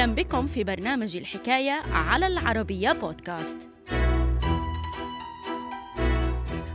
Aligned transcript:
أهلا 0.00 0.14
بكم 0.14 0.46
في 0.46 0.64
برنامج 0.64 1.16
الحكاية 1.16 1.82
على 1.92 2.26
العربية 2.26 2.92
بودكاست. 2.92 3.56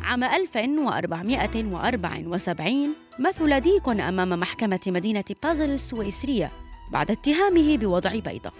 عام 0.01 0.23
1474 0.23 2.95
مثل 3.19 3.59
ديك 3.59 3.89
أمام 3.89 4.29
محكمة 4.29 4.79
مدينة 4.87 5.23
بازل 5.43 5.69
السويسرية 5.69 6.51
بعد 6.91 7.11
اتهامه 7.11 7.77
بوضع 7.77 8.11
بيضة. 8.11 8.51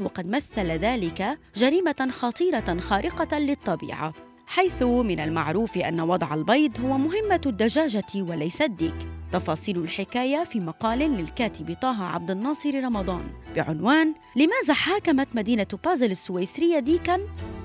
وقد 0.00 0.26
مثل 0.26 0.66
ذلك 0.66 1.38
جريمة 1.56 2.08
خطيرة 2.10 2.76
خارقة 2.80 3.38
للطبيعة 3.38 4.14
حيث 4.46 4.82
من 4.82 5.20
المعروف 5.20 5.78
أن 5.78 6.00
وضع 6.00 6.34
البيض 6.34 6.80
هو 6.80 6.98
مهمة 6.98 7.40
الدجاجة 7.46 8.04
وليس 8.16 8.62
الديك. 8.62 9.19
تفاصيل 9.32 9.78
الحكاية 9.78 10.44
في 10.44 10.60
مقال 10.60 10.98
للكاتب 10.98 11.76
طه 11.82 12.04
عبد 12.04 12.30
الناصر 12.30 12.84
رمضان 12.84 13.22
بعنوان 13.56 14.14
لماذا 14.36 14.74
حاكمت 14.74 15.28
مدينة 15.34 15.66
بازل 15.84 16.10
السويسرية 16.10 16.78
ديكا 16.78 17.14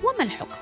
وما 0.03 0.23
الحكم؟ 0.23 0.55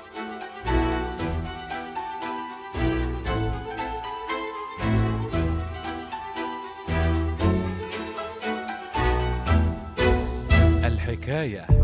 الحكاية 10.84 11.83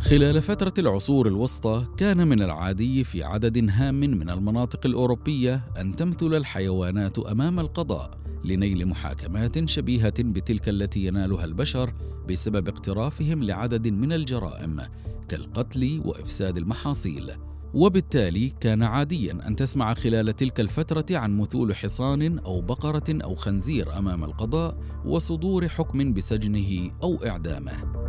خلال 0.00 0.42
فترة 0.42 0.72
العصور 0.78 1.28
الوسطى 1.28 1.86
كان 1.96 2.28
من 2.28 2.42
العادي 2.42 3.04
في 3.04 3.22
عدد 3.22 3.70
هام 3.70 4.00
من 4.00 4.30
المناطق 4.30 4.86
الأوروبية 4.86 5.64
أن 5.80 5.96
تمثل 5.96 6.34
الحيوانات 6.34 7.18
أمام 7.18 7.60
القضاء 7.60 8.18
لنيل 8.44 8.88
محاكمات 8.88 9.68
شبيهة 9.68 10.14
بتلك 10.18 10.68
التي 10.68 11.06
ينالها 11.06 11.44
البشر 11.44 11.94
بسبب 12.28 12.68
اقترافهم 12.68 13.42
لعدد 13.42 13.88
من 13.88 14.12
الجرائم 14.12 14.82
كالقتل 15.28 16.02
وإفساد 16.04 16.56
المحاصيل. 16.56 17.32
وبالتالي 17.74 18.48
كان 18.60 18.82
عاديا 18.82 19.48
أن 19.48 19.56
تسمع 19.56 19.94
خلال 19.94 20.36
تلك 20.36 20.60
الفترة 20.60 21.06
عن 21.10 21.38
مثول 21.38 21.76
حصان 21.76 22.38
أو 22.38 22.60
بقرة 22.60 23.18
أو 23.24 23.34
خنزير 23.34 23.98
أمام 23.98 24.24
القضاء 24.24 24.78
وصدور 25.04 25.68
حكم 25.68 26.12
بسجنه 26.12 26.90
أو 27.02 27.24
إعدامه. 27.26 27.99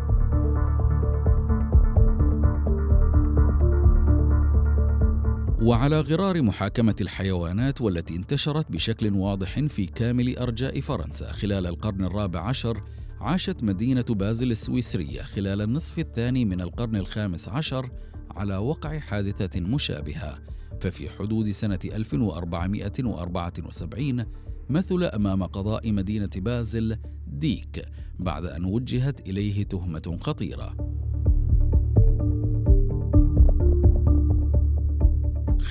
وعلى 5.62 6.00
غرار 6.00 6.42
محاكمة 6.42 6.96
الحيوانات 7.02 7.82
والتي 7.82 8.16
انتشرت 8.16 8.72
بشكل 8.72 9.14
واضح 9.14 9.60
في 9.60 9.86
كامل 9.86 10.38
أرجاء 10.38 10.80
فرنسا 10.80 11.32
خلال 11.32 11.68
القرن 11.68 12.06
الرابع 12.06 12.42
عشر 12.42 12.84
عاشت 13.20 13.64
مدينة 13.64 14.06
بازل 14.10 14.52
السويسرية 14.52 15.22
خلال 15.22 15.62
النصف 15.62 16.00
الثاني 16.00 16.46
من 16.46 16.62
القرن 16.62 16.96
الخامس 16.96 17.50
عشر 17.50 17.92
على 18.32 18.58
وقع 18.58 19.00
حادثة 19.00 19.62
مشابهة. 19.62 20.40
ففي 20.80 21.10
حدود 21.10 21.52
سنة 21.52 21.80
1474 21.86 24.26
مثل 24.70 25.04
أمام 25.04 25.44
قضاء 25.44 25.92
مدينة 25.92 26.30
بازل 26.36 26.98
ديك 27.28 27.86
بعد 28.20 28.46
أن 28.46 28.66
وجهت 28.66 29.28
إليه 29.28 29.64
تهمة 29.64 30.18
خطيرة. 30.22 31.01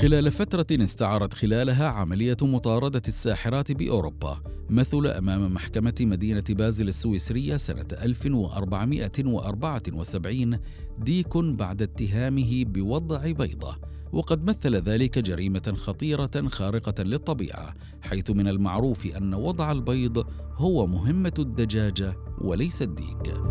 خلال 0.00 0.30
فترة 0.30 0.66
استعرت 0.70 1.34
خلالها 1.34 1.88
عملية 1.88 2.36
مطاردة 2.42 3.02
الساحرات 3.08 3.72
بأوروبا 3.72 4.40
مثل 4.70 5.06
أمام 5.06 5.54
محكمة 5.54 5.94
مدينة 6.00 6.44
بازل 6.48 6.88
السويسرية 6.88 7.56
سنة 7.56 7.86
1474 8.02 10.58
ديك 10.98 11.36
بعد 11.36 11.82
اتهامه 11.82 12.64
بوضع 12.64 13.30
بيضة 13.30 13.76
وقد 14.12 14.50
مثل 14.50 14.76
ذلك 14.76 15.18
جريمة 15.18 15.72
خطيرة 15.76 16.48
خارقة 16.48 17.02
للطبيعة 17.02 17.74
حيث 18.02 18.30
من 18.30 18.48
المعروف 18.48 19.06
أن 19.06 19.34
وضع 19.34 19.72
البيض 19.72 20.26
هو 20.54 20.86
مهمة 20.86 21.34
الدجاجة 21.38 22.16
وليس 22.40 22.82
الديك. 22.82 23.49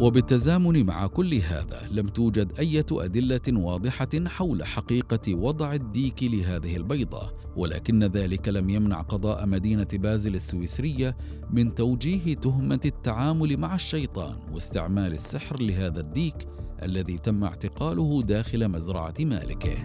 وبالتزامن 0.00 0.86
مع 0.86 1.06
كل 1.06 1.34
هذا 1.34 1.88
لم 1.90 2.06
توجد 2.06 2.52
أي 2.58 2.84
أدلة 2.92 3.40
واضحة 3.48 4.08
حول 4.26 4.64
حقيقة 4.64 5.34
وضع 5.34 5.72
الديك 5.72 6.22
لهذه 6.22 6.76
البيضة 6.76 7.32
ولكن 7.56 8.04
ذلك 8.04 8.48
لم 8.48 8.70
يمنع 8.70 9.00
قضاء 9.00 9.46
مدينة 9.46 9.88
بازل 9.92 10.34
السويسرية 10.34 11.16
من 11.50 11.74
توجيه 11.74 12.34
تهمة 12.34 12.80
التعامل 12.84 13.56
مع 13.56 13.74
الشيطان 13.74 14.36
واستعمال 14.52 15.12
السحر 15.12 15.62
لهذا 15.62 16.00
الديك 16.00 16.46
الذي 16.82 17.18
تم 17.18 17.44
اعتقاله 17.44 18.22
داخل 18.22 18.68
مزرعة 18.68 19.14
مالكه. 19.20 19.76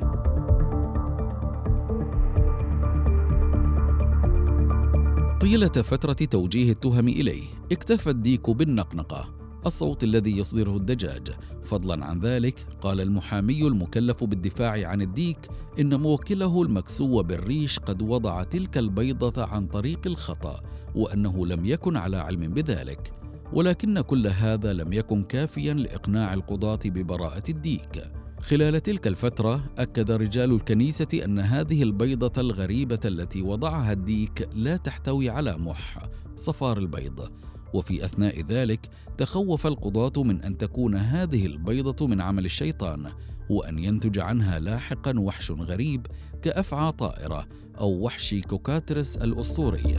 طيلة 5.42 5.68
فترة 5.68 6.14
توجيه 6.14 6.72
التهم 6.72 7.08
إليه 7.08 7.44
اكتفى 7.72 8.10
الديك 8.10 8.50
بالنقنقة 8.50 9.41
الصوت 9.66 10.04
الذي 10.04 10.38
يصدره 10.38 10.78
الدجاج. 10.78 11.28
فضلا 11.64 12.06
عن 12.06 12.20
ذلك 12.20 12.66
قال 12.82 13.02
المحامي 13.02 13.68
المكلف 13.68 14.24
بالدفاع 14.24 14.88
عن 14.88 15.02
الديك 15.02 15.50
إن 15.80 16.00
موكله 16.00 16.62
المكسو 16.62 17.24
بالريش 17.24 17.80
قد 17.80 18.02
وضع 18.02 18.44
تلك 18.44 18.78
البيضة 18.78 19.46
عن 19.46 19.68
طريق 19.68 20.00
الخطأ 20.06 20.62
وأنه 20.96 21.46
لم 21.48 21.66
يكن 21.66 21.98
على 21.98 22.18
علم 22.18 22.54
بذلك. 22.54 23.14
ولكن 23.54 24.02
كل 24.02 24.28
هذا 24.28 24.74
لم 24.74 24.94
يكن 24.94 25.24
كافيا 25.24 25.74
لإقناع 25.74 26.34
القضاة 26.34 26.80
ببراءة 26.86 27.44
الديك. 27.50 28.04
خلال 28.42 28.84
تلك 28.84 29.08
الفترة 29.08 29.64
أكد 29.78 30.12
رجال 30.12 30.52
الكنيسة 30.52 31.08
أن 31.26 31.40
هذه 31.40 31.84
البيضة 31.84 32.42
الغريبة 32.42 33.00
التي 33.06 33.42
وضعها 33.42 33.92
الديك 33.92 34.50
لا 34.54 34.78
تحتوي 34.78 35.30
على 35.30 35.58
مح 35.58 36.10
صفار 36.36 36.78
البيض. 36.78 37.30
وفي 37.74 38.06
أثناء 38.06 38.42
ذلك 38.42 38.90
تخوف 39.18 39.68
القضاة 39.68 40.24
من 40.24 40.42
أن 40.42 40.58
تكون 40.58 40.96
هذه 40.96 41.46
البيضة 41.46 42.08
من 42.08 42.22
عمل 42.22 42.46
الشيطان 42.46 43.12
وأن 43.50 43.80
ينتج 43.80 44.20
عنها 44.20 44.60
لاحقا 44.60 45.20
وحش 45.20 45.52
غريب 45.52 46.08
كأفعى 46.42 46.92
طائرة 46.92 47.48
أو 47.80 48.06
وحش 48.06 48.36
كوكاترس 48.36 49.18
الأسطوري. 49.18 49.98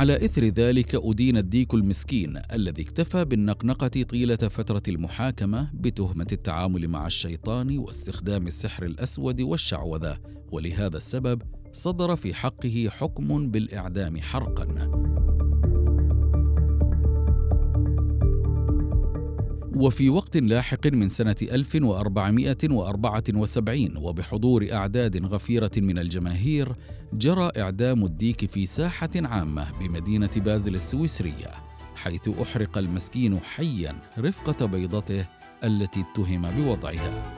على 0.00 0.24
إثر 0.24 0.44
ذلك 0.44 0.94
أدين 0.94 1.36
الديك 1.36 1.74
المسكين 1.74 2.40
الذي 2.52 2.82
اكتفى 2.82 3.24
بالنقنقة 3.24 4.02
طيلة 4.02 4.36
فترة 4.36 4.82
المحاكمة 4.88 5.70
بتهمة 5.74 6.26
التعامل 6.32 6.88
مع 6.88 7.06
الشيطان 7.06 7.78
واستخدام 7.78 8.46
السحر 8.46 8.84
الأسود 8.84 9.40
والشعوذة 9.40 10.18
ولهذا 10.52 10.96
السبب 10.96 11.42
صدر 11.72 12.16
في 12.16 12.34
حقه 12.34 12.88
حكم 12.90 13.50
بالإعدام 13.50 14.20
حرقا. 14.20 14.90
وفي 19.76 20.10
وقت 20.10 20.36
لاحق 20.36 20.86
من 20.86 21.08
سنة 21.08 21.36
1474 21.42 23.96
وبحضور 23.96 24.68
أعداد 24.72 25.26
غفيرة 25.26 25.70
من 25.76 25.98
الجماهير 25.98 26.76
جرى 27.12 27.50
إعدام 27.58 28.04
الديك 28.04 28.50
في 28.50 28.66
ساحة 28.66 29.10
عامة 29.16 29.66
بمدينة 29.80 30.30
بازل 30.36 30.74
السويسرية 30.74 31.50
حيث 31.96 32.28
أحرق 32.28 32.78
المسكين 32.78 33.40
حيا 33.40 33.96
رفقة 34.18 34.66
بيضته 34.66 35.26
التي 35.64 36.00
اتهم 36.00 36.50
بوضعها. 36.50 37.36